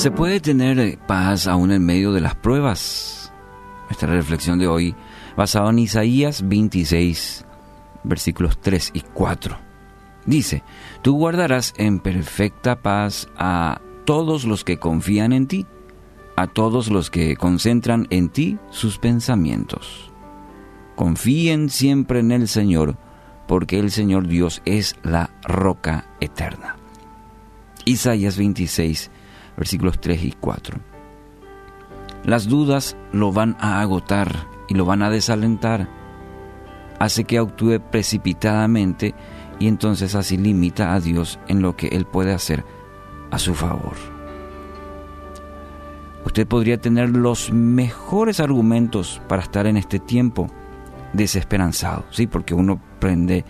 [0.00, 3.34] ¿Se puede tener paz aún en medio de las pruebas?
[3.84, 4.94] Nuestra reflexión de hoy,
[5.36, 7.44] basada en Isaías 26,
[8.04, 9.58] versículos 3 y 4.
[10.24, 10.62] Dice,
[11.02, 15.66] tú guardarás en perfecta paz a todos los que confían en ti,
[16.34, 20.10] a todos los que concentran en ti sus pensamientos.
[20.96, 22.96] Confíen siempre en el Señor,
[23.46, 26.76] porque el Señor Dios es la roca eterna.
[27.84, 29.10] Isaías 26,
[29.60, 30.78] versículos 3 y 4.
[32.24, 35.86] Las dudas lo van a agotar y lo van a desalentar.
[36.98, 39.14] Hace que actúe precipitadamente
[39.58, 42.64] y entonces así limita a Dios en lo que Él puede hacer
[43.30, 43.96] a su favor.
[46.24, 50.50] Usted podría tener los mejores argumentos para estar en este tiempo
[51.12, 52.26] desesperanzado, ¿sí?
[52.26, 53.44] Porque uno prende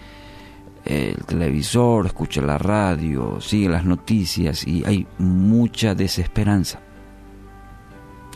[0.84, 6.80] el televisor, escucha la radio, sigue las noticias y hay mucha desesperanza.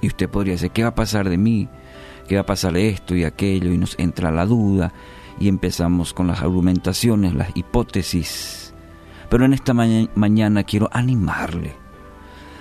[0.00, 1.68] Y usted podría decir, ¿qué va a pasar de mí?
[2.28, 3.72] ¿Qué va a pasar de esto y aquello?
[3.72, 4.92] Y nos entra la duda
[5.38, 8.74] y empezamos con las argumentaciones, las hipótesis.
[9.30, 11.74] Pero en esta mañana quiero animarle,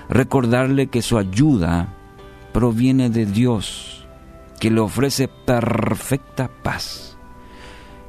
[0.10, 1.94] recordarle que su ayuda
[2.54, 4.08] proviene de Dios,
[4.60, 7.13] que le ofrece perfecta paz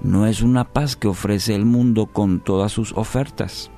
[0.05, 3.71] no es una paz que ofrece el mundo con todas sus ofertas.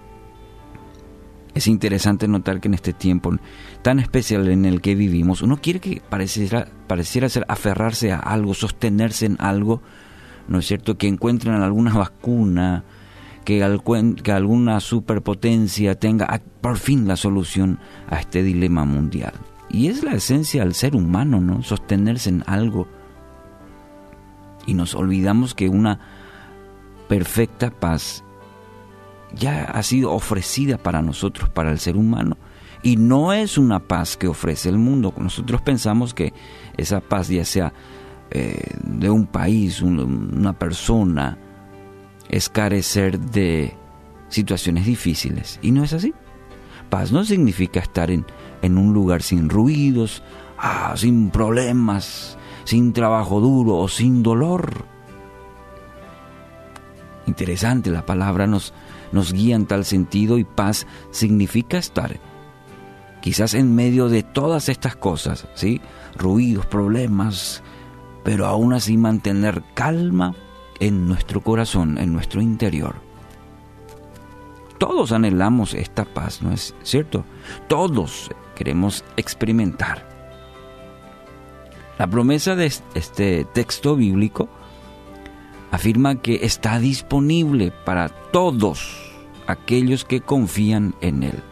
[1.54, 3.34] Es interesante notar que en este tiempo
[3.80, 8.52] tan especial en el que vivimos, uno quiere que pareciera, pareciera ser aferrarse a algo,
[8.52, 9.80] sostenerse en algo,
[10.48, 10.98] ¿no es cierto?
[10.98, 12.84] Que encuentren alguna vacuna,
[13.44, 13.64] que,
[14.22, 17.78] que alguna superpotencia tenga por fin la solución
[18.10, 19.32] a este dilema mundial.
[19.70, 21.62] Y es la esencia del ser humano, ¿no?
[21.62, 22.88] Sostenerse en algo.
[24.66, 26.00] Y nos olvidamos que una
[27.08, 28.24] perfecta paz
[29.34, 32.36] ya ha sido ofrecida para nosotros, para el ser humano.
[32.82, 35.12] Y no es una paz que ofrece el mundo.
[35.16, 36.32] Nosotros pensamos que
[36.76, 37.72] esa paz, ya sea
[38.30, 41.38] eh, de un país, una persona,
[42.28, 43.74] es carecer de
[44.28, 45.58] situaciones difíciles.
[45.62, 46.14] Y no es así.
[46.90, 48.24] Paz no significa estar en,
[48.62, 50.22] en un lugar sin ruidos,
[50.58, 54.84] ah, sin problemas, sin trabajo duro o sin dolor
[57.26, 58.72] Interesante, la palabra nos,
[59.12, 62.20] nos guía en tal sentido y paz significa estar
[63.20, 65.80] quizás en medio de todas estas cosas, ¿sí?
[66.14, 67.62] Ruidos, problemas,
[68.22, 70.32] pero aún así mantener calma
[70.78, 72.94] en nuestro corazón, en nuestro interior.
[74.78, 77.24] Todos anhelamos esta paz, ¿no es cierto?
[77.66, 80.15] Todos queremos experimentar.
[81.98, 84.48] La promesa de este texto bíblico
[85.70, 89.14] afirma que está disponible para todos
[89.46, 91.42] aquellos que confían en Él.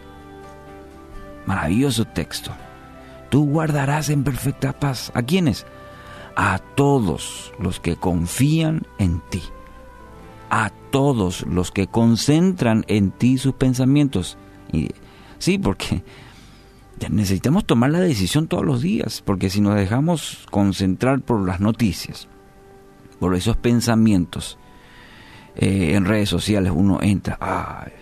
[1.47, 2.51] Maravilloso texto.
[3.31, 5.11] Tú guardarás en perfecta paz.
[5.15, 5.67] ¿A quiénes?
[6.37, 9.43] A todos los que confían en ti.
[10.51, 14.37] A todos los que concentran en ti sus pensamientos.
[14.73, 14.91] Y,
[15.39, 16.03] sí, porque
[17.11, 22.29] necesitamos tomar la decisión todos los días, porque si nos dejamos concentrar por las noticias,
[23.19, 24.59] por esos pensamientos.
[25.57, 27.39] Eh, en redes sociales uno entra,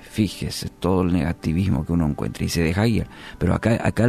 [0.03, 3.07] fíjese todo el negativismo que uno encuentra y se deja ir.
[3.39, 4.05] Pero acá, acá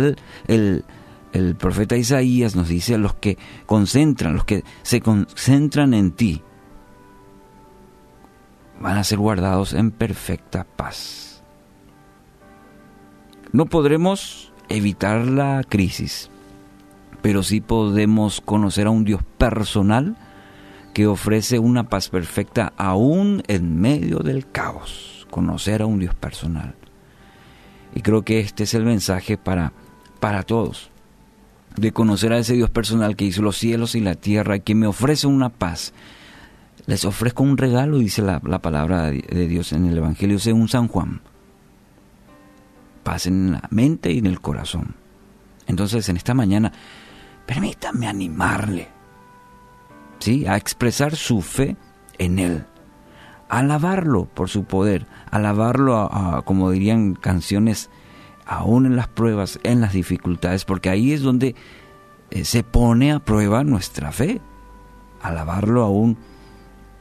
[0.47, 0.85] el,
[1.33, 6.41] el, profeta Isaías nos dice, los que concentran, los que se concentran en ti,
[8.79, 11.43] van a ser guardados en perfecta paz.
[13.51, 16.29] No podremos evitar la crisis,
[17.21, 20.17] pero sí podemos conocer a un Dios personal
[20.93, 26.75] que ofrece una paz perfecta aún en medio del caos, conocer a un Dios personal.
[27.95, 29.73] Y creo que este es el mensaje para,
[30.19, 30.89] para todos,
[31.75, 34.87] de conocer a ese Dios personal que hizo los cielos y la tierra, que me
[34.87, 35.93] ofrece una paz.
[36.85, 40.87] Les ofrezco un regalo, dice la, la palabra de Dios en el Evangelio según San
[40.87, 41.21] Juan.
[43.03, 44.95] Paz en la mente y en el corazón.
[45.67, 46.71] Entonces, en esta mañana,
[47.45, 48.93] permítame animarle
[50.47, 51.75] a expresar su fe
[52.17, 52.65] en Él,
[53.49, 56.09] alabarlo por su poder, alabarlo,
[56.45, 57.89] como dirían canciones,
[58.45, 61.55] aún en las pruebas, en las dificultades, porque ahí es donde
[62.31, 64.39] eh, se pone a prueba nuestra fe,
[65.21, 66.17] alabarlo aún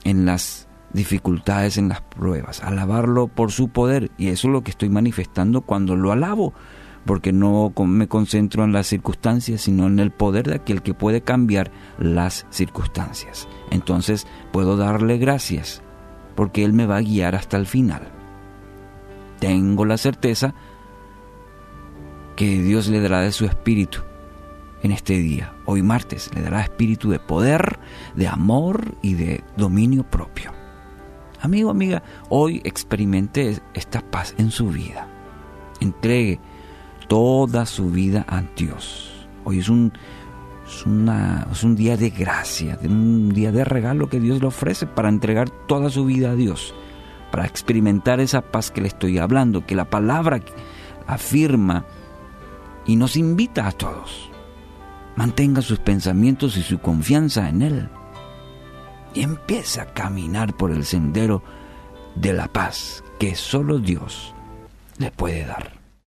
[0.02, 4.70] en las dificultades, en las pruebas, alabarlo por su poder, y eso es lo que
[4.70, 6.52] estoy manifestando cuando lo alabo,
[7.04, 11.22] porque no me concentro en las circunstancias, sino en el poder de aquel que puede
[11.22, 13.48] cambiar las circunstancias.
[13.70, 15.82] Entonces puedo darle gracias,
[16.34, 18.08] porque Él me va a guiar hasta el final.
[19.40, 20.54] Tengo la certeza
[22.36, 24.00] que Dios le dará de su espíritu
[24.82, 25.52] en este día.
[25.64, 27.78] Hoy martes le dará espíritu de poder,
[28.14, 30.62] de amor y de dominio propio.
[31.42, 35.08] Amigo, amiga, hoy experimente esta paz en su vida.
[35.80, 36.38] Entregue
[37.08, 39.26] toda su vida a Dios.
[39.42, 39.92] Hoy es un,
[40.64, 40.84] es,
[41.50, 45.50] es un día de gracia, un día de regalo que Dios le ofrece para entregar
[45.66, 46.76] toda su vida a Dios,
[47.32, 50.40] para experimentar esa paz que le estoy hablando, que la palabra
[51.08, 51.84] afirma
[52.86, 54.30] y nos invita a todos.
[55.16, 57.88] Mantenga sus pensamientos y su confianza en Él
[59.14, 61.43] y empieza a caminar por el sendero
[62.14, 64.35] de la paz que solo Dios
[64.99, 65.81] le puede dar.